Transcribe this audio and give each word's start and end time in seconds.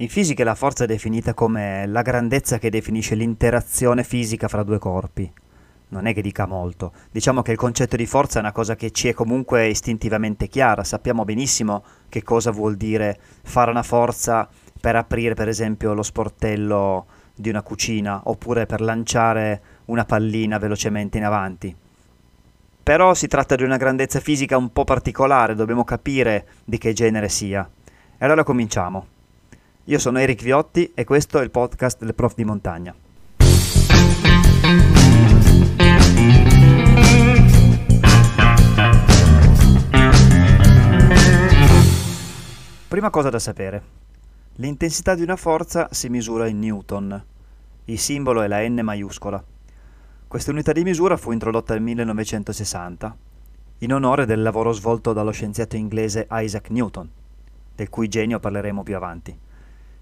In 0.00 0.08
fisica 0.08 0.44
la 0.44 0.54
forza 0.54 0.84
è 0.84 0.86
definita 0.86 1.34
come 1.34 1.84
la 1.88 2.02
grandezza 2.02 2.58
che 2.58 2.70
definisce 2.70 3.16
l'interazione 3.16 4.04
fisica 4.04 4.46
fra 4.46 4.62
due 4.62 4.78
corpi. 4.78 5.28
Non 5.88 6.06
è 6.06 6.14
che 6.14 6.22
dica 6.22 6.46
molto. 6.46 6.92
Diciamo 7.10 7.42
che 7.42 7.50
il 7.50 7.58
concetto 7.58 7.96
di 7.96 8.06
forza 8.06 8.38
è 8.38 8.42
una 8.42 8.52
cosa 8.52 8.76
che 8.76 8.92
ci 8.92 9.08
è 9.08 9.12
comunque 9.12 9.66
istintivamente 9.66 10.46
chiara. 10.46 10.84
Sappiamo 10.84 11.24
benissimo 11.24 11.82
che 12.08 12.22
cosa 12.22 12.52
vuol 12.52 12.76
dire 12.76 13.18
fare 13.42 13.72
una 13.72 13.82
forza 13.82 14.48
per 14.80 14.94
aprire, 14.94 15.34
per 15.34 15.48
esempio, 15.48 15.94
lo 15.94 16.04
sportello 16.04 17.06
di 17.34 17.48
una 17.48 17.62
cucina 17.62 18.20
oppure 18.26 18.66
per 18.66 18.80
lanciare 18.80 19.60
una 19.86 20.04
pallina 20.04 20.58
velocemente 20.58 21.18
in 21.18 21.24
avanti. 21.24 21.74
Però 22.84 23.14
si 23.14 23.26
tratta 23.26 23.56
di 23.56 23.64
una 23.64 23.76
grandezza 23.76 24.20
fisica 24.20 24.56
un 24.56 24.72
po' 24.72 24.84
particolare, 24.84 25.56
dobbiamo 25.56 25.82
capire 25.82 26.46
di 26.64 26.78
che 26.78 26.92
genere 26.92 27.28
sia. 27.28 27.68
E 28.16 28.24
allora 28.24 28.44
cominciamo. 28.44 29.17
Io 29.88 29.98
sono 29.98 30.18
Eric 30.18 30.42
Viotti 30.42 30.92
e 30.94 31.04
questo 31.04 31.38
è 31.38 31.42
il 31.42 31.50
podcast 31.50 32.04
del 32.04 32.14
Prof 32.14 32.34
di 32.34 32.44
Montagna. 32.44 32.94
Prima 42.86 43.08
cosa 43.08 43.30
da 43.30 43.38
sapere. 43.38 43.82
L'intensità 44.56 45.14
di 45.14 45.22
una 45.22 45.36
forza 45.36 45.88
si 45.90 46.10
misura 46.10 46.46
in 46.48 46.58
newton. 46.58 47.24
Il 47.86 47.98
simbolo 47.98 48.42
è 48.42 48.46
la 48.46 48.68
N 48.68 48.80
maiuscola. 48.82 49.42
Questa 50.28 50.50
unità 50.50 50.72
di 50.72 50.82
misura 50.82 51.16
fu 51.16 51.32
introdotta 51.32 51.72
nel 51.72 51.82
1960 51.84 53.16
in 53.78 53.94
onore 53.94 54.26
del 54.26 54.42
lavoro 54.42 54.72
svolto 54.72 55.14
dallo 55.14 55.30
scienziato 55.30 55.76
inglese 55.76 56.26
Isaac 56.30 56.68
Newton, 56.68 57.10
del 57.74 57.88
cui 57.88 58.08
genio 58.08 58.38
parleremo 58.38 58.82
più 58.82 58.94
avanti. 58.94 59.46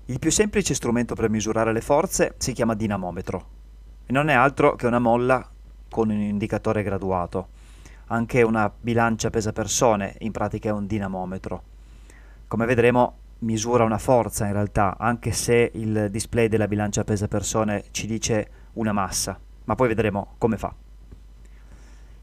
Il 0.09 0.21
più 0.21 0.31
semplice 0.31 0.73
strumento 0.73 1.17
per 1.17 1.29
misurare 1.29 1.73
le 1.73 1.81
forze 1.81 2.37
si 2.39 2.53
chiama 2.53 2.75
dinamometro 2.75 3.47
e 4.07 4.13
non 4.13 4.29
è 4.29 4.35
altro 4.35 4.77
che 4.77 4.87
una 4.87 5.01
molla 5.01 5.51
con 5.91 6.11
un 6.11 6.21
indicatore 6.21 6.85
graduato. 6.85 7.49
Anche 8.07 8.43
una 8.43 8.73
bilancia 8.81 9.31
pesa 9.31 9.53
persone, 9.53 10.15
in 10.21 10.31
pratica 10.31 10.69
è 10.69 10.73
un 10.73 10.87
dinamometro. 10.87 11.63
Come 12.47 12.67
vedremo 12.67 13.17
misura 13.41 13.83
una 13.83 13.99
forza 13.99 14.47
in 14.47 14.53
realtà, 14.53 14.97
anche 14.97 15.33
se 15.33 15.73
il 15.75 16.07
display 16.09 16.47
della 16.47 16.69
bilancia 16.69 17.03
pesa 17.03 17.27
persone 17.27 17.87
ci 17.91 18.07
dice 18.07 18.49
una 18.75 18.93
massa, 18.93 19.37
ma 19.65 19.75
poi 19.75 19.89
vedremo 19.89 20.35
come 20.39 20.57
fa. 20.57 20.73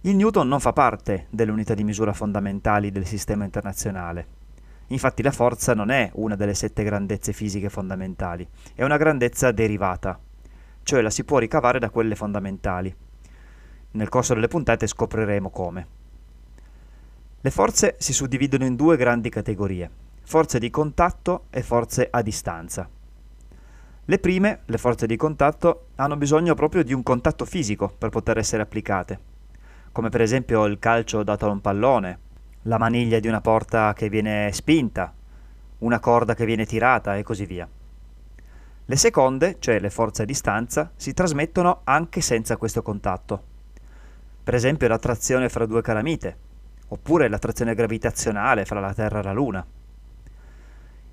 Il 0.02 0.16
Newton 0.16 0.48
non 0.48 0.62
fa 0.62 0.72
parte 0.72 1.28
delle 1.30 1.52
unità 1.52 1.74
di 1.74 1.84
misura 1.84 2.14
fondamentali 2.14 2.92
del 2.92 3.06
sistema 3.06 3.44
internazionale, 3.44 4.43
Infatti 4.88 5.24
la 5.24 5.32
forza 5.32 5.74
non 5.74 5.90
è 5.90 6.12
una 6.16 6.36
delle 6.36 6.54
sette 6.54 6.84
grandezze 6.84 7.34
fisiche 7.34 7.70
fondamentali, 7.70 8.48
è 8.76 8.84
una 8.84 8.98
grandezza 8.98 9.52
derivata, 9.52 10.20
cioè 10.84 11.02
la 11.02 11.10
si 11.10 11.24
può 11.24 11.38
ricavare 11.38 11.80
da 11.80 11.90
quelle 11.90 12.16
fondamentali. 12.16 12.94
Nel 13.92 14.10
corso 14.10 14.34
delle 14.34 14.48
puntate 14.48 14.88
scopriremo 14.88 15.50
come. 15.50 15.88
Le 17.40 17.52
forze 17.52 17.96
si 18.00 18.14
suddividono 18.14 18.66
in 18.66 18.76
due 18.76 18.98
grandi 18.98 19.30
categorie, 19.30 19.90
forze 20.24 20.60
di 20.60 20.70
contatto 20.70 21.46
e 21.50 21.62
forze 21.62 22.08
a 22.10 22.22
distanza. 22.22 22.90
Le 24.06 24.20
prime, 24.20 24.62
le 24.66 24.78
forze 24.78 25.08
di 25.08 25.16
contatto, 25.16 25.88
hanno 25.96 26.18
bisogno 26.18 26.56
proprio 26.56 26.84
di 26.84 26.94
un 26.94 27.04
contatto 27.04 27.46
fisico 27.46 27.94
per 27.98 28.10
poter 28.10 28.38
essere 28.38 28.62
applicate, 28.62 29.20
come 29.94 30.10
per 30.10 30.22
esempio 30.22 30.66
il 30.66 30.80
calcio 30.80 31.24
dato 31.24 31.46
a 31.46 31.52
un 31.52 31.62
pallone 31.62 32.20
la 32.64 32.78
maniglia 32.78 33.20
di 33.20 33.28
una 33.28 33.42
porta 33.42 33.94
che 33.94 34.10
viene 34.10 34.52
spinta, 34.54 35.14
una 35.80 36.00
corda 36.00 36.34
che 36.34 36.46
viene 36.46 36.66
tirata 36.66 37.18
e 37.18 37.24
così 37.24 37.46
via. 37.46 37.68
Le 38.86 38.96
seconde, 38.96 39.58
cioè 39.60 39.80
le 39.80 39.90
forze 39.90 40.24
a 40.24 40.26
distanza, 40.26 40.92
si 40.96 41.14
trasmettono 41.14 41.82
anche 41.84 42.22
senza 42.22 42.58
questo 42.58 42.82
contatto. 42.82 43.44
Per 44.44 44.54
esempio 44.54 44.88
l'attrazione 44.88 45.50
fra 45.50 45.66
due 45.66 45.82
calamite, 45.82 46.38
oppure 46.90 47.28
l'attrazione 47.28 47.76
gravitazionale 47.76 48.66
fra 48.66 48.80
la 48.80 48.94
Terra 48.94 49.20
e 49.20 49.24
la 49.24 49.34
Luna. 49.34 49.66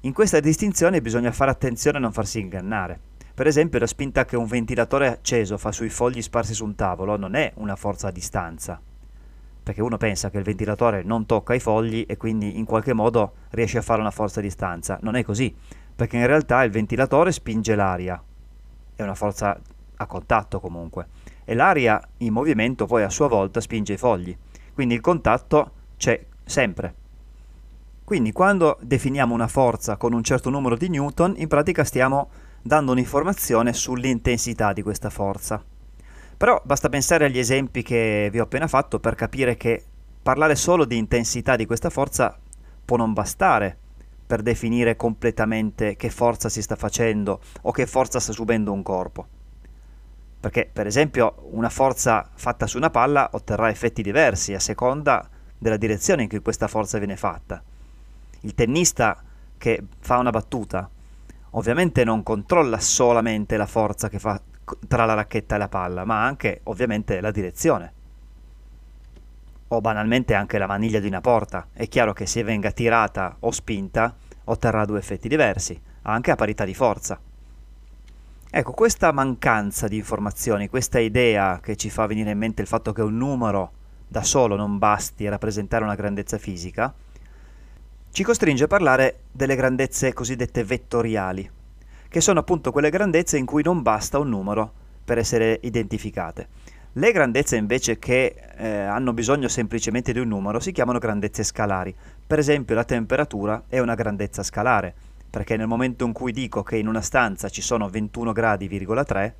In 0.00 0.12
questa 0.12 0.40
distinzione 0.40 1.00
bisogna 1.00 1.32
fare 1.32 1.50
attenzione 1.50 1.98
a 1.98 2.00
non 2.00 2.12
farsi 2.12 2.40
ingannare. 2.40 2.98
Per 3.34 3.46
esempio 3.46 3.78
la 3.78 3.86
spinta 3.86 4.24
che 4.24 4.36
un 4.36 4.46
ventilatore 4.46 5.08
acceso 5.08 5.58
fa 5.58 5.72
sui 5.72 5.88
fogli 5.88 6.22
sparsi 6.22 6.54
su 6.54 6.64
un 6.64 6.74
tavolo 6.74 7.16
non 7.16 7.34
è 7.34 7.52
una 7.56 7.76
forza 7.76 8.08
a 8.08 8.12
distanza, 8.12 8.80
perché 9.70 9.82
uno 9.82 9.98
pensa 9.98 10.30
che 10.30 10.38
il 10.38 10.42
ventilatore 10.42 11.04
non 11.04 11.26
tocca 11.26 11.54
i 11.54 11.60
fogli 11.60 12.04
e 12.08 12.16
quindi 12.16 12.58
in 12.58 12.64
qualche 12.64 12.92
modo 12.92 13.34
riesce 13.50 13.78
a 13.78 13.82
fare 13.82 14.00
una 14.00 14.10
forza 14.10 14.40
a 14.40 14.42
distanza. 14.42 14.98
Non 15.02 15.14
è 15.14 15.22
così, 15.22 15.54
perché 15.94 16.16
in 16.16 16.26
realtà 16.26 16.64
il 16.64 16.72
ventilatore 16.72 17.30
spinge 17.30 17.76
l'aria, 17.76 18.20
è 18.96 19.02
una 19.02 19.14
forza 19.14 19.56
a 19.94 20.06
contatto 20.06 20.58
comunque, 20.58 21.06
e 21.44 21.54
l'aria 21.54 22.02
in 22.16 22.32
movimento 22.32 22.86
poi 22.86 23.04
a 23.04 23.10
sua 23.10 23.28
volta 23.28 23.60
spinge 23.60 23.92
i 23.92 23.96
fogli, 23.96 24.36
quindi 24.74 24.94
il 24.94 25.00
contatto 25.00 25.70
c'è 25.96 26.20
sempre. 26.44 26.94
Quindi 28.02 28.32
quando 28.32 28.76
definiamo 28.80 29.32
una 29.32 29.46
forza 29.46 29.96
con 29.96 30.12
un 30.12 30.24
certo 30.24 30.50
numero 30.50 30.76
di 30.76 30.88
newton, 30.88 31.34
in 31.36 31.46
pratica 31.46 31.84
stiamo 31.84 32.28
dando 32.60 32.90
un'informazione 32.90 33.72
sull'intensità 33.72 34.72
di 34.72 34.82
questa 34.82 35.10
forza. 35.10 35.62
Però 36.40 36.58
basta 36.64 36.88
pensare 36.88 37.26
agli 37.26 37.38
esempi 37.38 37.82
che 37.82 38.30
vi 38.32 38.40
ho 38.40 38.44
appena 38.44 38.66
fatto 38.66 38.98
per 38.98 39.14
capire 39.14 39.58
che 39.58 39.84
parlare 40.22 40.54
solo 40.54 40.86
di 40.86 40.96
intensità 40.96 41.54
di 41.54 41.66
questa 41.66 41.90
forza 41.90 42.34
può 42.82 42.96
non 42.96 43.12
bastare 43.12 43.76
per 44.26 44.40
definire 44.40 44.96
completamente 44.96 45.96
che 45.96 46.08
forza 46.08 46.48
si 46.48 46.62
sta 46.62 46.76
facendo 46.76 47.42
o 47.60 47.72
che 47.72 47.84
forza 47.84 48.20
sta 48.20 48.32
subendo 48.32 48.72
un 48.72 48.82
corpo. 48.82 49.26
Perché, 50.40 50.70
per 50.72 50.86
esempio, 50.86 51.46
una 51.50 51.68
forza 51.68 52.30
fatta 52.32 52.66
su 52.66 52.78
una 52.78 52.88
palla 52.88 53.28
otterrà 53.32 53.68
effetti 53.68 54.00
diversi 54.00 54.54
a 54.54 54.60
seconda 54.60 55.28
della 55.58 55.76
direzione 55.76 56.22
in 56.22 56.30
cui 56.30 56.40
questa 56.40 56.68
forza 56.68 56.96
viene 56.96 57.18
fatta. 57.18 57.62
Il 58.40 58.54
tennista 58.54 59.22
che 59.58 59.84
fa 59.98 60.16
una 60.16 60.30
battuta 60.30 60.88
ovviamente 61.50 62.02
non 62.02 62.22
controlla 62.22 62.80
solamente 62.80 63.58
la 63.58 63.66
forza 63.66 64.08
che 64.08 64.18
fa 64.18 64.40
tra 64.88 65.04
la 65.04 65.14
racchetta 65.14 65.54
e 65.54 65.58
la 65.58 65.68
palla, 65.68 66.04
ma 66.04 66.24
anche 66.24 66.60
ovviamente 66.64 67.20
la 67.20 67.30
direzione. 67.30 67.92
O 69.68 69.80
banalmente 69.80 70.34
anche 70.34 70.58
la 70.58 70.66
maniglia 70.66 70.98
di 70.98 71.06
una 71.06 71.20
porta. 71.20 71.68
È 71.72 71.86
chiaro 71.88 72.12
che 72.12 72.26
se 72.26 72.42
venga 72.42 72.72
tirata 72.72 73.36
o 73.40 73.50
spinta 73.50 74.14
otterrà 74.44 74.84
due 74.84 74.98
effetti 74.98 75.28
diversi, 75.28 75.80
anche 76.02 76.30
a 76.30 76.36
parità 76.36 76.64
di 76.64 76.74
forza. 76.74 77.20
Ecco, 78.52 78.72
questa 78.72 79.12
mancanza 79.12 79.86
di 79.86 79.96
informazioni, 79.96 80.68
questa 80.68 80.98
idea 80.98 81.60
che 81.62 81.76
ci 81.76 81.88
fa 81.88 82.06
venire 82.06 82.32
in 82.32 82.38
mente 82.38 82.62
il 82.62 82.68
fatto 82.68 82.92
che 82.92 83.00
un 83.00 83.16
numero 83.16 83.72
da 84.08 84.24
solo 84.24 84.56
non 84.56 84.78
basti 84.78 85.24
a 85.24 85.30
rappresentare 85.30 85.84
una 85.84 85.94
grandezza 85.94 86.36
fisica, 86.36 86.92
ci 88.10 88.24
costringe 88.24 88.64
a 88.64 88.66
parlare 88.66 89.20
delle 89.30 89.54
grandezze 89.54 90.12
cosiddette 90.12 90.64
vettoriali, 90.64 91.48
che 92.10 92.20
sono 92.20 92.40
appunto 92.40 92.72
quelle 92.72 92.90
grandezze 92.90 93.38
in 93.38 93.46
cui 93.46 93.62
non 93.62 93.82
basta 93.82 94.18
un 94.18 94.28
numero 94.28 94.72
per 95.04 95.16
essere 95.16 95.60
identificate. 95.62 96.48
Le 96.94 97.12
grandezze 97.12 97.54
invece 97.54 98.00
che 98.00 98.34
eh, 98.56 98.68
hanno 98.68 99.12
bisogno 99.12 99.46
semplicemente 99.46 100.12
di 100.12 100.18
un 100.18 100.26
numero 100.26 100.58
si 100.58 100.72
chiamano 100.72 100.98
grandezze 100.98 101.44
scalari. 101.44 101.94
Per 102.26 102.40
esempio 102.40 102.74
la 102.74 102.82
temperatura 102.82 103.62
è 103.68 103.78
una 103.78 103.94
grandezza 103.94 104.42
scalare, 104.42 104.92
perché 105.30 105.56
nel 105.56 105.68
momento 105.68 106.04
in 106.04 106.12
cui 106.12 106.32
dico 106.32 106.64
che 106.64 106.78
in 106.78 106.88
una 106.88 107.00
stanza 107.00 107.48
ci 107.48 107.62
sono 107.62 107.88
21 107.88 108.32
gradi,3, 108.32 109.32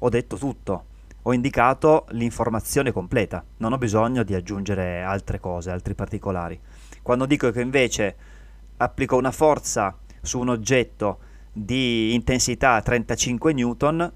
ho 0.00 0.08
detto 0.10 0.36
tutto, 0.36 0.84
ho 1.22 1.32
indicato 1.32 2.04
l'informazione 2.10 2.92
completa, 2.92 3.42
non 3.56 3.72
ho 3.72 3.78
bisogno 3.78 4.22
di 4.22 4.34
aggiungere 4.34 5.00
altre 5.00 5.40
cose, 5.40 5.70
altri 5.70 5.94
particolari. 5.94 6.60
Quando 7.00 7.24
dico 7.24 7.50
che 7.50 7.62
invece 7.62 8.16
applico 8.76 9.16
una 9.16 9.30
forza 9.30 9.96
su 10.20 10.38
un 10.40 10.50
oggetto 10.50 11.30
di 11.52 12.14
intensità 12.14 12.80
35 12.80 13.52
newton, 13.52 14.12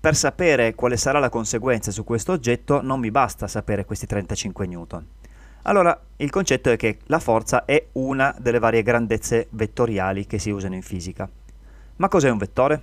per 0.00 0.16
sapere 0.16 0.74
quale 0.74 0.96
sarà 0.96 1.18
la 1.18 1.28
conseguenza 1.28 1.90
su 1.90 2.04
questo 2.04 2.32
oggetto 2.32 2.80
non 2.80 3.00
mi 3.00 3.10
basta 3.10 3.46
sapere 3.46 3.84
questi 3.84 4.06
35 4.06 4.66
newton. 4.66 5.06
Allora, 5.62 5.98
il 6.16 6.30
concetto 6.30 6.70
è 6.70 6.76
che 6.76 7.00
la 7.06 7.18
forza 7.18 7.66
è 7.66 7.88
una 7.92 8.34
delle 8.38 8.58
varie 8.58 8.82
grandezze 8.82 9.48
vettoriali 9.50 10.26
che 10.26 10.38
si 10.38 10.48
usano 10.48 10.74
in 10.74 10.82
fisica. 10.82 11.28
Ma 11.96 12.08
cos'è 12.08 12.30
un 12.30 12.38
vettore? 12.38 12.82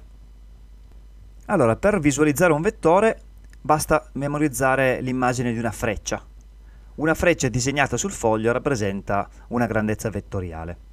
Allora, 1.45 1.75
per 1.75 1.99
visualizzare 1.99 2.53
un 2.53 2.61
vettore 2.61 3.19
basta 3.59 4.07
memorizzare 4.13 5.01
l'immagine 5.01 5.51
di 5.53 5.57
una 5.57 5.71
freccia. 5.71 6.23
Una 6.95 7.15
freccia 7.15 7.47
disegnata 7.47 7.97
sul 7.97 8.11
foglio 8.11 8.51
rappresenta 8.51 9.27
una 9.47 9.65
grandezza 9.65 10.09
vettoriale. 10.11 10.86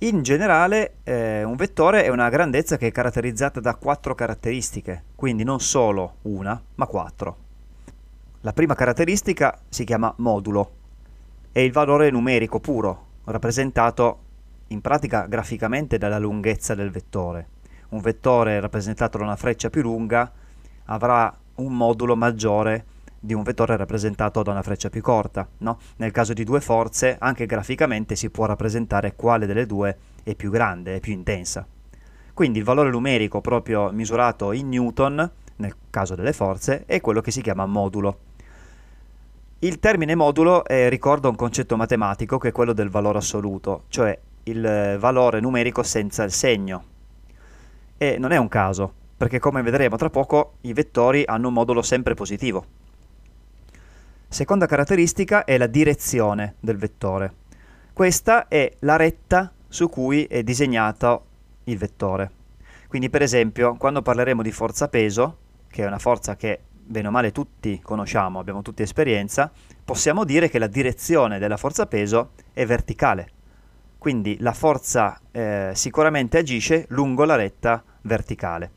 In 0.00 0.22
generale 0.22 0.96
eh, 1.04 1.42
un 1.42 1.56
vettore 1.56 2.04
è 2.04 2.08
una 2.08 2.28
grandezza 2.28 2.76
che 2.76 2.88
è 2.88 2.92
caratterizzata 2.92 3.60
da 3.60 3.76
quattro 3.76 4.14
caratteristiche, 4.14 5.04
quindi 5.14 5.42
non 5.42 5.58
solo 5.58 6.16
una, 6.22 6.60
ma 6.74 6.84
quattro. 6.84 7.36
La 8.42 8.52
prima 8.52 8.74
caratteristica 8.74 9.58
si 9.70 9.84
chiama 9.84 10.12
modulo, 10.18 10.70
è 11.50 11.60
il 11.60 11.72
valore 11.72 12.10
numerico 12.10 12.60
puro, 12.60 13.06
rappresentato 13.24 14.18
in 14.66 14.82
pratica 14.82 15.24
graficamente 15.24 15.96
dalla 15.96 16.18
lunghezza 16.18 16.74
del 16.74 16.90
vettore. 16.90 17.48
Un 17.88 18.00
vettore 18.02 18.60
rappresentato 18.60 19.16
da 19.16 19.24
una 19.24 19.36
freccia 19.36 19.70
più 19.70 19.80
lunga 19.80 20.30
avrà 20.84 21.34
un 21.54 21.74
modulo 21.74 22.16
maggiore 22.16 22.84
di 23.26 23.34
un 23.34 23.42
vettore 23.42 23.76
rappresentato 23.76 24.42
da 24.42 24.52
una 24.52 24.62
freccia 24.62 24.88
più 24.88 25.02
corta. 25.02 25.46
No? 25.58 25.78
Nel 25.96 26.12
caso 26.12 26.32
di 26.32 26.44
due 26.44 26.60
forze, 26.60 27.16
anche 27.18 27.44
graficamente 27.44 28.14
si 28.14 28.30
può 28.30 28.46
rappresentare 28.46 29.16
quale 29.16 29.46
delle 29.46 29.66
due 29.66 29.96
è 30.22 30.34
più 30.34 30.50
grande, 30.50 30.96
è 30.96 31.00
più 31.00 31.12
intensa. 31.12 31.66
Quindi 32.32 32.58
il 32.58 32.64
valore 32.64 32.90
numerico 32.90 33.40
proprio 33.40 33.90
misurato 33.90 34.52
in 34.52 34.68
newton, 34.68 35.30
nel 35.56 35.74
caso 35.90 36.14
delle 36.14 36.32
forze, 36.32 36.84
è 36.86 37.00
quello 37.00 37.20
che 37.20 37.32
si 37.32 37.42
chiama 37.42 37.66
modulo. 37.66 38.18
Il 39.58 39.80
termine 39.80 40.14
modulo 40.14 40.64
eh, 40.64 40.88
ricorda 40.88 41.28
un 41.28 41.34
concetto 41.34 41.76
matematico 41.76 42.38
che 42.38 42.48
è 42.48 42.52
quello 42.52 42.72
del 42.72 42.90
valore 42.90 43.18
assoluto, 43.18 43.84
cioè 43.88 44.16
il 44.44 44.96
valore 45.00 45.40
numerico 45.40 45.82
senza 45.82 46.22
il 46.22 46.30
segno. 46.30 46.84
E 47.96 48.18
non 48.18 48.32
è 48.32 48.36
un 48.36 48.48
caso, 48.48 48.92
perché 49.16 49.38
come 49.38 49.62
vedremo 49.62 49.96
tra 49.96 50.10
poco 50.10 50.58
i 50.60 50.74
vettori 50.74 51.24
hanno 51.26 51.48
un 51.48 51.54
modulo 51.54 51.82
sempre 51.82 52.14
positivo. 52.14 52.84
Seconda 54.28 54.66
caratteristica 54.66 55.44
è 55.44 55.56
la 55.56 55.68
direzione 55.68 56.56
del 56.60 56.76
vettore. 56.76 57.32
Questa 57.92 58.48
è 58.48 58.70
la 58.80 58.96
retta 58.96 59.52
su 59.68 59.88
cui 59.88 60.24
è 60.24 60.42
disegnato 60.42 61.24
il 61.64 61.78
vettore. 61.78 62.30
Quindi 62.88 63.08
per 63.08 63.22
esempio 63.22 63.76
quando 63.76 64.02
parleremo 64.02 64.42
di 64.42 64.52
forza 64.52 64.88
peso, 64.88 65.38
che 65.68 65.84
è 65.84 65.86
una 65.86 65.98
forza 65.98 66.36
che 66.36 66.60
bene 66.86 67.08
o 67.08 67.10
male 67.10 67.32
tutti 67.32 67.80
conosciamo, 67.80 68.38
abbiamo 68.38 68.62
tutti 68.62 68.82
esperienza, 68.82 69.50
possiamo 69.84 70.24
dire 70.24 70.50
che 70.50 70.58
la 70.58 70.66
direzione 70.66 71.38
della 71.38 71.56
forza 71.56 71.86
peso 71.86 72.32
è 72.52 72.66
verticale. 72.66 73.28
Quindi 73.96 74.36
la 74.40 74.52
forza 74.52 75.18
eh, 75.30 75.70
sicuramente 75.74 76.38
agisce 76.38 76.84
lungo 76.88 77.24
la 77.24 77.36
retta 77.36 77.82
verticale. 78.02 78.70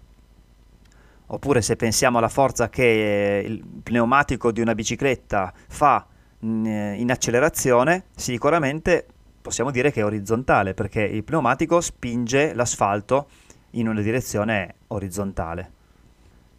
Oppure 1.31 1.61
se 1.61 1.75
pensiamo 1.75 2.17
alla 2.17 2.29
forza 2.29 2.69
che 2.69 3.43
il 3.45 3.63
pneumatico 3.83 4.51
di 4.51 4.61
una 4.61 4.73
bicicletta 4.73 5.53
fa 5.67 6.07
in, 6.39 6.65
in 6.65 7.11
accelerazione, 7.11 8.05
sicuramente 8.15 9.05
possiamo 9.39 9.69
dire 9.69 9.91
che 9.91 10.01
è 10.01 10.05
orizzontale 10.05 10.73
perché 10.73 11.01
il 11.01 11.23
pneumatico 11.23 11.81
spinge 11.81 12.53
l'asfalto 12.55 13.27
in 13.71 13.87
una 13.87 14.01
direzione 14.01 14.75
orizzontale. 14.87 15.71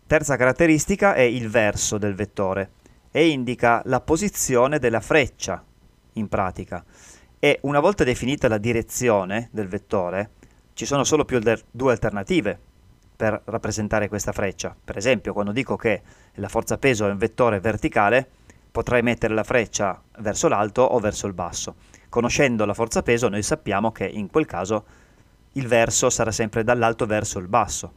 Terza 0.06 0.36
caratteristica 0.36 1.14
è 1.14 1.22
il 1.22 1.48
verso 1.48 1.98
del 1.98 2.14
vettore 2.14 2.70
e 3.10 3.28
indica 3.28 3.82
la 3.86 4.00
posizione 4.00 4.78
della 4.78 5.00
freccia 5.00 5.64
in 6.14 6.28
pratica. 6.28 6.84
E 7.40 7.58
una 7.62 7.80
volta 7.80 8.04
definita 8.04 8.46
la 8.46 8.58
direzione 8.58 9.48
del 9.50 9.66
vettore, 9.66 10.30
ci 10.74 10.86
sono 10.86 11.02
solo 11.02 11.24
più 11.24 11.40
due 11.70 11.90
alternative 11.90 12.68
per 13.20 13.42
rappresentare 13.44 14.08
questa 14.08 14.32
freccia. 14.32 14.74
Per 14.82 14.96
esempio, 14.96 15.34
quando 15.34 15.52
dico 15.52 15.76
che 15.76 16.00
la 16.36 16.48
forza 16.48 16.78
peso 16.78 17.06
è 17.06 17.10
un 17.10 17.18
vettore 17.18 17.60
verticale, 17.60 18.26
potrei 18.72 19.02
mettere 19.02 19.34
la 19.34 19.44
freccia 19.44 20.00
verso 20.20 20.48
l'alto 20.48 20.80
o 20.80 20.98
verso 21.00 21.26
il 21.26 21.34
basso. 21.34 21.74
Conoscendo 22.08 22.64
la 22.64 22.72
forza 22.72 23.02
peso, 23.02 23.28
noi 23.28 23.42
sappiamo 23.42 23.92
che 23.92 24.06
in 24.06 24.30
quel 24.30 24.46
caso 24.46 24.84
il 25.52 25.66
verso 25.66 26.08
sarà 26.08 26.32
sempre 26.32 26.64
dall'alto 26.64 27.04
verso 27.04 27.38
il 27.38 27.46
basso. 27.46 27.92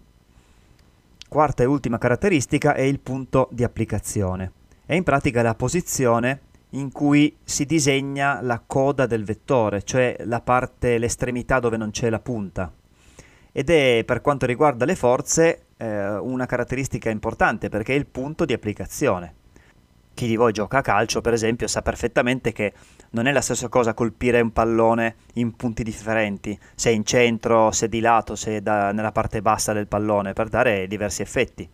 Quarta 1.30 1.64
e 1.64 1.68
ultima 1.68 1.98
caratteristica 1.98 2.74
è 2.74 2.82
il 2.82 3.00
punto 3.00 3.48
di 3.50 3.64
applicazione. 3.64 4.52
È 4.86 4.94
in 4.94 5.04
pratica 5.04 5.42
la 5.42 5.56
posizione 5.56 6.42
in 6.72 6.92
cui 6.92 7.34
si 7.46 7.66
disegna 7.66 8.42
la 8.42 8.62
coda 8.68 9.06
del 9.06 9.24
vettore, 9.24 9.84
cioè 9.84 10.18
la 10.26 10.42
parte, 10.42 10.98
l'estremità 10.98 11.62
dove 11.62 11.78
non 11.78 11.92
c'è 11.92 12.10
la 12.10 12.20
punta. 12.20 12.70
Ed 13.56 13.70
è 13.70 14.04
per 14.04 14.22
quanto 14.22 14.48
riguarda 14.48 14.84
le 14.84 14.96
forze 14.96 15.68
eh, 15.78 16.16
una 16.18 16.48
caratteristica 16.48 17.12
importante 17.12 17.70
perché 17.70 17.94
è 17.94 17.98
il 17.98 18.08
punto 18.08 18.46
di 18.46 18.54
applicazione. 18.54 19.36
Chi 20.16 20.28
di 20.28 20.36
voi 20.36 20.52
gioca 20.52 20.80
a 20.80 20.82
calcio, 20.82 21.22
per 21.22 21.34
esempio, 21.34 21.68
sa 21.68 21.84
perfettamente 21.84 22.52
che 22.52 22.74
non 23.12 23.28
è 23.28 23.32
la 23.32 23.42
stessa 23.42 23.68
cosa 23.68 23.94
colpire 23.94 24.42
un 24.42 24.52
pallone 24.52 25.16
in 25.34 25.56
punti 25.56 25.84
differenti, 25.84 26.58
se 26.76 26.90
in 26.90 27.06
centro, 27.06 27.72
se 27.72 27.88
di 27.90 28.00
lato, 28.00 28.36
se 28.36 28.62
da, 28.62 28.92
nella 28.92 29.12
parte 29.12 29.42
bassa 29.42 29.72
del 29.72 29.88
pallone, 29.88 30.34
per 30.34 30.50
dare 30.50 30.88
diversi 30.88 31.22
effetti. 31.22 31.68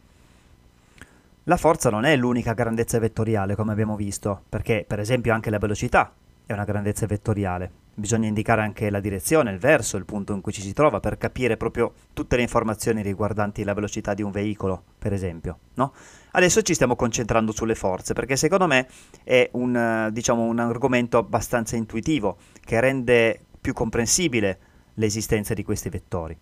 La 1.44 1.58
forza 1.58 1.90
non 1.90 2.06
è 2.06 2.16
l'unica 2.16 2.54
grandezza 2.54 3.00
vettoriale, 3.00 3.56
come 3.56 3.72
abbiamo 3.72 3.96
visto, 3.96 4.44
perché 4.48 4.86
per 4.88 5.00
esempio 5.00 5.34
anche 5.34 5.50
la 5.50 5.58
velocità 5.58 6.14
è 6.46 6.54
una 6.54 6.66
grandezza 6.66 7.06
vettoriale. 7.06 7.72
Bisogna 8.00 8.30
indicare 8.30 8.62
anche 8.62 8.90
la 8.90 9.02
direzione, 9.02 9.52
il 9.52 9.60
verso, 9.60 9.98
il 9.98 10.06
punto 10.06 10.34
in 10.34 10.40
cui 10.40 10.54
ci 10.54 10.62
si 10.62 10.72
trova 10.72 11.02
per 11.02 11.18
capire 11.18 11.58
proprio 11.58 11.92
tutte 12.14 12.38
le 12.38 12.44
informazioni 12.44 13.02
riguardanti 13.02 13.66
la 13.66 13.74
velocità 13.74 14.14
di 14.14 14.22
un 14.22 14.32
veicolo, 14.32 14.82
per 14.98 15.12
esempio. 15.12 15.58
No? 15.74 15.92
Adesso 16.32 16.62
ci 16.62 16.74
stiamo 16.74 16.96
concentrando 16.96 17.52
sulle 17.52 17.76
forze, 17.76 18.14
perché 18.14 18.38
secondo 18.38 18.68
me 18.68 18.88
è 19.26 19.50
un, 19.54 20.10
diciamo, 20.14 20.44
un 20.44 20.60
argomento 20.60 21.18
abbastanza 21.18 21.76
intuitivo, 21.76 22.38
che 22.64 22.80
rende 22.80 23.38
più 23.60 23.74
comprensibile 23.74 24.60
l'esistenza 24.94 25.54
di 25.54 25.64
questi 25.64 25.90
vettori 25.90 26.38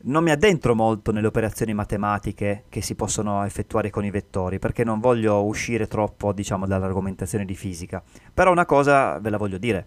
non 0.00 0.22
mi 0.22 0.30
addentro 0.30 0.74
molto 0.74 1.10
nelle 1.10 1.26
operazioni 1.26 1.74
matematiche 1.74 2.64
che 2.68 2.80
si 2.82 2.94
possono 2.94 3.44
effettuare 3.44 3.90
con 3.90 4.04
i 4.04 4.10
vettori, 4.10 4.58
perché 4.58 4.84
non 4.84 5.00
voglio 5.00 5.44
uscire 5.44 5.88
troppo, 5.88 6.32
diciamo, 6.32 6.66
dall'argomentazione 6.66 7.44
di 7.44 7.56
fisica. 7.56 8.02
Però 8.32 8.52
una 8.52 8.66
cosa 8.66 9.18
ve 9.18 9.30
la 9.30 9.38
voglio 9.38 9.58
dire. 9.58 9.86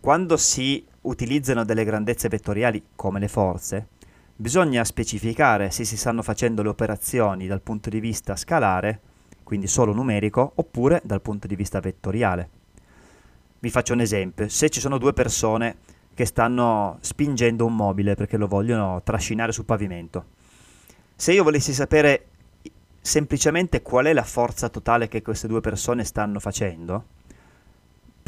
Quando 0.00 0.36
si 0.36 0.86
utilizzano 1.02 1.64
delle 1.64 1.84
grandezze 1.84 2.28
vettoriali 2.28 2.82
come 2.94 3.18
le 3.18 3.28
forze, 3.28 3.88
bisogna 4.34 4.84
specificare 4.84 5.70
se 5.70 5.84
si 5.84 5.96
stanno 5.96 6.22
facendo 6.22 6.62
le 6.62 6.68
operazioni 6.68 7.46
dal 7.46 7.60
punto 7.60 7.90
di 7.90 7.98
vista 7.98 8.36
scalare, 8.36 9.00
quindi 9.42 9.66
solo 9.66 9.92
numerico, 9.92 10.52
oppure 10.54 11.02
dal 11.04 11.20
punto 11.20 11.46
di 11.46 11.56
vista 11.56 11.80
vettoriale. 11.80 12.48
Vi 13.58 13.70
faccio 13.70 13.92
un 13.92 14.00
esempio. 14.00 14.48
Se 14.48 14.70
ci 14.70 14.78
sono 14.78 14.98
due 14.98 15.12
persone 15.12 15.76
che 16.14 16.24
stanno 16.24 16.98
spingendo 17.00 17.66
un 17.66 17.74
mobile 17.74 18.14
perché 18.14 18.36
lo 18.36 18.46
vogliono 18.46 19.02
trascinare 19.02 19.52
sul 19.52 19.64
pavimento. 19.64 20.24
Se 21.16 21.32
io 21.32 21.42
volessi 21.42 21.72
sapere 21.72 22.26
semplicemente 23.00 23.82
qual 23.82 24.06
è 24.06 24.12
la 24.12 24.22
forza 24.22 24.68
totale 24.68 25.08
che 25.08 25.22
queste 25.22 25.48
due 25.48 25.60
persone 25.60 26.04
stanno 26.04 26.38
facendo, 26.38 27.04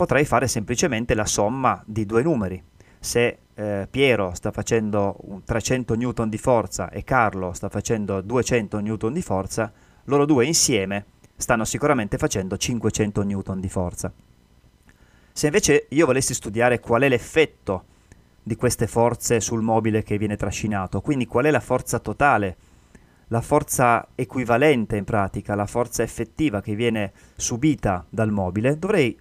potrei 0.00 0.24
fare 0.24 0.48
semplicemente 0.48 1.12
la 1.12 1.26
somma 1.26 1.82
di 1.84 2.06
due 2.06 2.22
numeri. 2.22 2.62
Se 2.98 3.40
eh, 3.52 3.86
Piero 3.90 4.32
sta 4.32 4.50
facendo 4.50 5.42
300 5.44 5.94
N 5.94 6.28
di 6.30 6.38
forza 6.38 6.88
e 6.88 7.04
Carlo 7.04 7.52
sta 7.52 7.68
facendo 7.68 8.22
200 8.22 8.80
N 8.80 9.12
di 9.12 9.20
forza, 9.20 9.70
loro 10.04 10.24
due 10.24 10.46
insieme 10.46 11.04
stanno 11.36 11.66
sicuramente 11.66 12.16
facendo 12.16 12.56
500 12.56 13.22
N 13.24 13.60
di 13.60 13.68
forza. 13.68 14.10
Se 15.32 15.46
invece 15.46 15.84
io 15.90 16.06
volessi 16.06 16.32
studiare 16.32 16.80
qual 16.80 17.02
è 17.02 17.08
l'effetto 17.10 17.84
di 18.42 18.56
queste 18.56 18.86
forze 18.86 19.38
sul 19.40 19.60
mobile 19.60 20.02
che 20.02 20.16
viene 20.16 20.36
trascinato, 20.36 21.02
quindi 21.02 21.26
qual 21.26 21.44
è 21.44 21.50
la 21.50 21.60
forza 21.60 21.98
totale, 21.98 22.56
la 23.26 23.42
forza 23.42 24.08
equivalente 24.14 24.96
in 24.96 25.04
pratica, 25.04 25.54
la 25.54 25.66
forza 25.66 26.02
effettiva 26.02 26.62
che 26.62 26.74
viene 26.74 27.12
subita 27.36 28.06
dal 28.08 28.30
mobile, 28.30 28.78
dovrei 28.78 29.14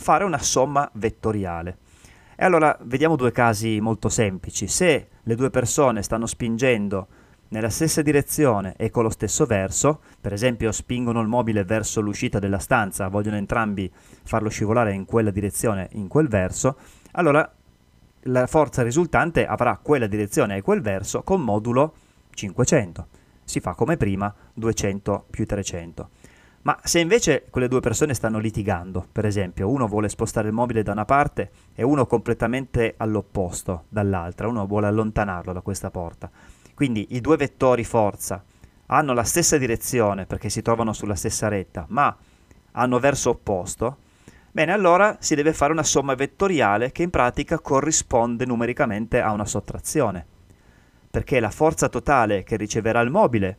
fare 0.00 0.24
una 0.24 0.38
somma 0.38 0.90
vettoriale. 0.94 1.76
E 2.34 2.44
allora 2.44 2.76
vediamo 2.84 3.16
due 3.16 3.32
casi 3.32 3.80
molto 3.80 4.08
semplici. 4.08 4.66
Se 4.66 5.08
le 5.22 5.34
due 5.34 5.50
persone 5.50 6.02
stanno 6.02 6.24
spingendo 6.24 7.06
nella 7.48 7.68
stessa 7.68 8.00
direzione 8.00 8.74
e 8.78 8.88
con 8.88 9.02
lo 9.02 9.10
stesso 9.10 9.44
verso, 9.44 10.00
per 10.18 10.32
esempio 10.32 10.72
spingono 10.72 11.20
il 11.20 11.28
mobile 11.28 11.64
verso 11.64 12.00
l'uscita 12.00 12.38
della 12.38 12.58
stanza, 12.58 13.08
vogliono 13.08 13.36
entrambi 13.36 13.92
farlo 14.22 14.48
scivolare 14.48 14.94
in 14.94 15.04
quella 15.04 15.30
direzione, 15.30 15.90
in 15.92 16.08
quel 16.08 16.28
verso, 16.28 16.78
allora 17.12 17.52
la 18.24 18.46
forza 18.46 18.82
risultante 18.82 19.46
avrà 19.46 19.78
quella 19.82 20.06
direzione 20.06 20.56
e 20.56 20.62
quel 20.62 20.80
verso 20.80 21.22
con 21.22 21.42
modulo 21.42 21.94
500. 22.30 23.06
Si 23.44 23.60
fa 23.60 23.74
come 23.74 23.98
prima 23.98 24.32
200 24.54 25.26
più 25.28 25.44
300. 25.44 26.08
Ma 26.62 26.78
se 26.82 26.98
invece 26.98 27.46
quelle 27.48 27.68
due 27.68 27.80
persone 27.80 28.12
stanno 28.12 28.38
litigando, 28.38 29.06
per 29.10 29.24
esempio 29.24 29.70
uno 29.70 29.86
vuole 29.86 30.10
spostare 30.10 30.48
il 30.48 30.52
mobile 30.52 30.82
da 30.82 30.92
una 30.92 31.06
parte 31.06 31.50
e 31.74 31.82
uno 31.82 32.06
completamente 32.06 32.94
all'opposto 32.98 33.84
dall'altra, 33.88 34.46
uno 34.46 34.66
vuole 34.66 34.86
allontanarlo 34.86 35.54
da 35.54 35.62
questa 35.62 35.90
porta, 35.90 36.30
quindi 36.74 37.08
i 37.10 37.22
due 37.22 37.38
vettori 37.38 37.82
forza 37.82 38.44
hanno 38.86 39.14
la 39.14 39.24
stessa 39.24 39.56
direzione 39.56 40.26
perché 40.26 40.50
si 40.50 40.60
trovano 40.60 40.92
sulla 40.92 41.14
stessa 41.14 41.48
retta, 41.48 41.86
ma 41.88 42.14
hanno 42.72 42.98
verso 42.98 43.30
opposto, 43.30 43.96
bene, 44.50 44.72
allora 44.72 45.16
si 45.18 45.34
deve 45.34 45.54
fare 45.54 45.72
una 45.72 45.82
somma 45.82 46.14
vettoriale 46.14 46.92
che 46.92 47.02
in 47.02 47.10
pratica 47.10 47.58
corrisponde 47.58 48.44
numericamente 48.44 49.22
a 49.22 49.32
una 49.32 49.46
sottrazione, 49.46 50.26
perché 51.10 51.40
la 51.40 51.50
forza 51.50 51.88
totale 51.88 52.42
che 52.42 52.56
riceverà 52.56 53.00
il 53.00 53.10
mobile 53.10 53.58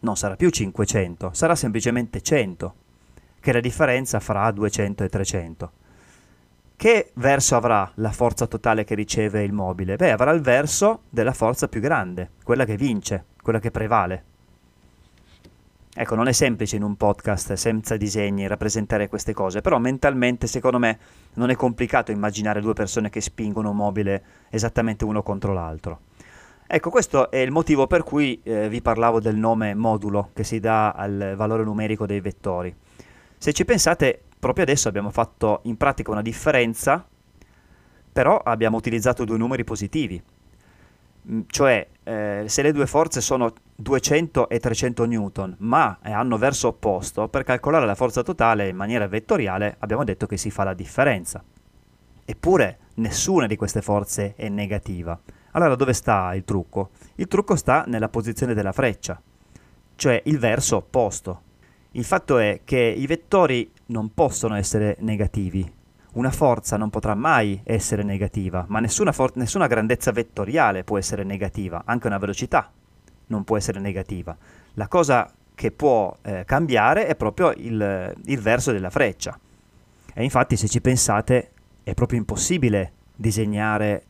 non 0.00 0.16
sarà 0.16 0.36
più 0.36 0.50
500, 0.50 1.30
sarà 1.32 1.54
semplicemente 1.54 2.20
100, 2.20 2.74
che 3.40 3.50
è 3.50 3.54
la 3.54 3.60
differenza 3.60 4.20
fra 4.20 4.50
200 4.50 5.04
e 5.04 5.08
300. 5.08 5.72
che 6.76 7.10
verso 7.14 7.56
avrà 7.56 7.90
la 7.94 8.12
forza 8.12 8.46
totale 8.46 8.84
che 8.84 8.94
riceve 8.94 9.42
il 9.42 9.52
mobile? 9.52 9.96
Beh, 9.96 10.12
avrà 10.12 10.30
il 10.32 10.42
verso 10.42 11.00
della 11.08 11.32
forza 11.32 11.68
più 11.68 11.80
grande, 11.80 12.32
quella 12.44 12.66
che 12.66 12.76
vince, 12.76 13.24
quella 13.42 13.58
che 13.58 13.70
prevale. 13.70 14.24
Ecco, 15.98 16.14
non 16.14 16.28
è 16.28 16.32
semplice 16.32 16.76
in 16.76 16.82
un 16.82 16.94
podcast 16.96 17.54
senza 17.54 17.96
disegni 17.96 18.46
rappresentare 18.46 19.08
queste 19.08 19.32
cose, 19.32 19.62
però 19.62 19.78
mentalmente 19.78 20.46
secondo 20.46 20.78
me 20.78 20.98
non 21.34 21.48
è 21.48 21.54
complicato 21.56 22.12
immaginare 22.12 22.60
due 22.60 22.74
persone 22.74 23.08
che 23.08 23.22
spingono 23.22 23.70
un 23.70 23.76
mobile 23.76 24.22
esattamente 24.50 25.06
uno 25.06 25.22
contro 25.22 25.54
l'altro. 25.54 26.00
Ecco, 26.68 26.90
questo 26.90 27.30
è 27.30 27.36
il 27.36 27.52
motivo 27.52 27.86
per 27.86 28.02
cui 28.02 28.40
eh, 28.42 28.68
vi 28.68 28.82
parlavo 28.82 29.20
del 29.20 29.36
nome 29.36 29.74
modulo 29.74 30.30
che 30.32 30.42
si 30.42 30.58
dà 30.58 30.90
al 30.90 31.34
valore 31.36 31.62
numerico 31.62 32.06
dei 32.06 32.20
vettori. 32.20 32.74
Se 33.38 33.52
ci 33.52 33.64
pensate, 33.64 34.20
proprio 34.36 34.64
adesso 34.64 34.88
abbiamo 34.88 35.10
fatto 35.10 35.60
in 35.64 35.76
pratica 35.76 36.10
una 36.10 36.22
differenza, 36.22 37.06
però 38.12 38.38
abbiamo 38.38 38.78
utilizzato 38.78 39.24
due 39.24 39.36
numeri 39.36 39.62
positivi. 39.62 40.20
Mm, 41.30 41.40
cioè, 41.46 41.86
eh, 42.02 42.44
se 42.46 42.62
le 42.62 42.72
due 42.72 42.86
forze 42.86 43.20
sono 43.20 43.52
200 43.76 44.48
e 44.48 44.58
300 44.58 45.04
newton, 45.04 45.54
ma 45.60 45.98
hanno 46.02 46.36
verso 46.36 46.68
opposto, 46.68 47.28
per 47.28 47.44
calcolare 47.44 47.86
la 47.86 47.94
forza 47.94 48.24
totale 48.24 48.68
in 48.68 48.76
maniera 48.76 49.06
vettoriale 49.06 49.76
abbiamo 49.78 50.02
detto 50.02 50.26
che 50.26 50.36
si 50.36 50.50
fa 50.50 50.64
la 50.64 50.74
differenza. 50.74 51.44
Eppure 52.24 52.78
nessuna 52.94 53.46
di 53.46 53.54
queste 53.54 53.82
forze 53.82 54.34
è 54.34 54.48
negativa. 54.48 55.16
Allora 55.56 55.74
dove 55.74 55.94
sta 55.94 56.34
il 56.34 56.44
trucco? 56.44 56.90
Il 57.14 57.28
trucco 57.28 57.56
sta 57.56 57.84
nella 57.86 58.10
posizione 58.10 58.52
della 58.52 58.72
freccia, 58.72 59.18
cioè 59.94 60.20
il 60.26 60.38
verso 60.38 60.76
opposto. 60.76 61.40
Il 61.92 62.04
fatto 62.04 62.36
è 62.36 62.60
che 62.62 62.78
i 62.78 63.06
vettori 63.06 63.72
non 63.86 64.12
possono 64.12 64.54
essere 64.54 64.96
negativi. 65.00 65.72
Una 66.12 66.30
forza 66.30 66.76
non 66.76 66.90
potrà 66.90 67.14
mai 67.14 67.58
essere 67.64 68.02
negativa, 68.02 68.66
ma 68.68 68.80
nessuna, 68.80 69.12
for- 69.12 69.34
nessuna 69.36 69.66
grandezza 69.66 70.12
vettoriale 70.12 70.84
può 70.84 70.98
essere 70.98 71.24
negativa, 71.24 71.82
anche 71.86 72.06
una 72.06 72.18
velocità 72.18 72.70
non 73.28 73.44
può 73.44 73.56
essere 73.56 73.80
negativa. 73.80 74.36
La 74.74 74.88
cosa 74.88 75.32
che 75.54 75.70
può 75.70 76.14
eh, 76.20 76.44
cambiare 76.44 77.06
è 77.06 77.16
proprio 77.16 77.52
il, 77.56 78.14
il 78.26 78.40
verso 78.40 78.72
della 78.72 78.90
freccia. 78.90 79.38
E 80.12 80.22
infatti 80.22 80.56
se 80.56 80.68
ci 80.68 80.82
pensate 80.82 81.52
è 81.82 81.94
proprio 81.94 82.18
impossibile 82.18 82.92
disegnare 83.16 84.04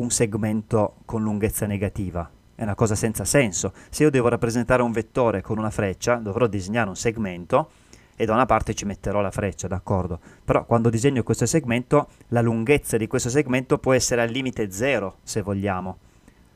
un 0.00 0.10
segmento 0.10 0.96
con 1.04 1.22
lunghezza 1.22 1.66
negativa. 1.66 2.28
È 2.54 2.62
una 2.62 2.74
cosa 2.74 2.94
senza 2.94 3.24
senso. 3.24 3.72
Se 3.90 4.02
io 4.02 4.10
devo 4.10 4.28
rappresentare 4.28 4.82
un 4.82 4.92
vettore 4.92 5.42
con 5.42 5.58
una 5.58 5.70
freccia, 5.70 6.16
dovrò 6.16 6.46
disegnare 6.46 6.88
un 6.88 6.96
segmento 6.96 7.70
e 8.16 8.24
da 8.24 8.34
una 8.34 8.46
parte 8.46 8.74
ci 8.74 8.84
metterò 8.84 9.20
la 9.20 9.30
freccia, 9.30 9.68
d'accordo? 9.68 10.18
Però 10.44 10.64
quando 10.64 10.90
disegno 10.90 11.22
questo 11.22 11.46
segmento, 11.46 12.08
la 12.28 12.42
lunghezza 12.42 12.96
di 12.96 13.06
questo 13.06 13.28
segmento 13.28 13.78
può 13.78 13.92
essere 13.92 14.22
al 14.22 14.30
limite 14.30 14.70
zero, 14.70 15.16
se 15.22 15.42
vogliamo 15.42 15.98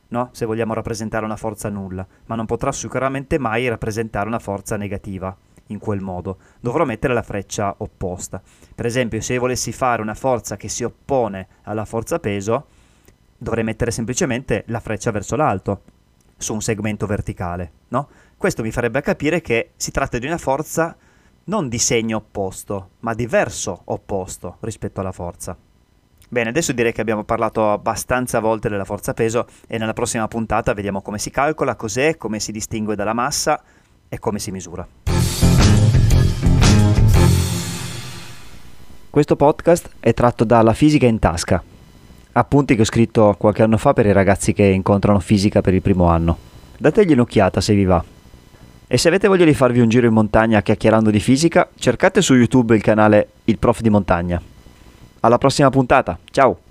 no? 0.08 0.28
se 0.32 0.46
vogliamo 0.46 0.74
rappresentare 0.74 1.24
una 1.24 1.36
forza 1.36 1.68
nulla, 1.68 2.06
ma 2.26 2.34
non 2.36 2.46
potrà 2.46 2.70
sicuramente 2.70 3.38
mai 3.38 3.68
rappresentare 3.68 4.28
una 4.28 4.38
forza 4.38 4.76
negativa 4.76 5.36
in 5.68 5.78
quel 5.78 6.00
modo. 6.00 6.38
Dovrò 6.60 6.84
mettere 6.84 7.14
la 7.14 7.22
freccia 7.22 7.74
opposta. 7.78 8.40
Per 8.74 8.86
esempio, 8.86 9.20
se 9.20 9.34
io 9.34 9.40
volessi 9.40 9.72
fare 9.72 10.02
una 10.02 10.14
forza 10.14 10.56
che 10.56 10.68
si 10.68 10.84
oppone 10.84 11.48
alla 11.62 11.84
forza 11.84 12.18
peso, 12.18 12.66
dovrei 13.44 13.62
mettere 13.62 13.92
semplicemente 13.92 14.64
la 14.66 14.80
freccia 14.80 15.12
verso 15.12 15.36
l'alto, 15.36 15.82
su 16.36 16.52
un 16.52 16.60
segmento 16.60 17.06
verticale, 17.06 17.70
no? 17.88 18.08
Questo 18.36 18.62
mi 18.62 18.72
farebbe 18.72 19.00
capire 19.00 19.40
che 19.40 19.70
si 19.76 19.92
tratta 19.92 20.18
di 20.18 20.26
una 20.26 20.38
forza 20.38 20.96
non 21.44 21.68
di 21.68 21.78
segno 21.78 22.16
opposto, 22.16 22.90
ma 23.00 23.14
di 23.14 23.26
verso 23.26 23.82
opposto 23.84 24.56
rispetto 24.60 25.00
alla 25.00 25.12
forza. 25.12 25.56
Bene, 26.28 26.48
adesso 26.48 26.72
direi 26.72 26.92
che 26.92 27.00
abbiamo 27.00 27.22
parlato 27.22 27.70
abbastanza 27.70 28.40
volte 28.40 28.68
della 28.68 28.84
forza 28.84 29.14
peso 29.14 29.46
e 29.68 29.78
nella 29.78 29.92
prossima 29.92 30.26
puntata 30.26 30.72
vediamo 30.72 31.00
come 31.00 31.18
si 31.18 31.30
calcola, 31.30 31.76
cos'è, 31.76 32.16
come 32.16 32.40
si 32.40 32.50
distingue 32.50 32.96
dalla 32.96 33.12
massa 33.12 33.62
e 34.08 34.18
come 34.18 34.38
si 34.38 34.50
misura. 34.50 34.86
Questo 39.10 39.36
podcast 39.36 39.90
è 40.00 40.12
tratto 40.12 40.42
dalla 40.42 40.72
Fisica 40.72 41.06
in 41.06 41.20
tasca, 41.20 41.62
appunti 42.34 42.74
che 42.74 42.82
ho 42.82 42.84
scritto 42.84 43.34
qualche 43.38 43.62
anno 43.62 43.76
fa 43.76 43.92
per 43.92 44.06
i 44.06 44.12
ragazzi 44.12 44.52
che 44.52 44.64
incontrano 44.64 45.18
fisica 45.20 45.60
per 45.60 45.74
il 45.74 45.82
primo 45.82 46.06
anno. 46.06 46.36
Dategli 46.76 47.12
un'occhiata 47.12 47.60
se 47.60 47.74
vi 47.74 47.84
va. 47.84 48.02
E 48.86 48.98
se 48.98 49.08
avete 49.08 49.28
voglia 49.28 49.44
di 49.44 49.54
farvi 49.54 49.80
un 49.80 49.88
giro 49.88 50.06
in 50.06 50.12
montagna 50.12 50.62
chiacchierando 50.62 51.10
di 51.10 51.20
fisica, 51.20 51.68
cercate 51.76 52.20
su 52.20 52.34
YouTube 52.34 52.76
il 52.76 52.82
canale 52.82 53.28
Il 53.44 53.58
Prof 53.58 53.80
di 53.80 53.90
Montagna. 53.90 54.40
Alla 55.20 55.38
prossima 55.38 55.70
puntata, 55.70 56.18
ciao! 56.30 56.63